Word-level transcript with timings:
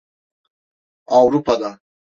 Avrupa'da. 1.19 1.71